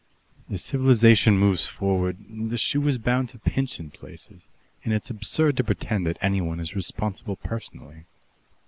As 0.49 0.63
civilization 0.63 1.37
moves 1.37 1.67
forward, 1.67 2.17
the 2.27 2.57
shoe 2.57 2.87
is 2.87 2.97
bound 2.97 3.29
to 3.29 3.37
pinch 3.37 3.79
in 3.79 3.91
places, 3.91 4.47
and 4.83 4.93
it's 4.93 5.11
absurd 5.11 5.57
to 5.57 5.63
pretend 5.63 6.07
that 6.07 6.17
anyone 6.21 6.59
is 6.59 6.73
responsible 6.75 7.35
personally. 7.35 8.05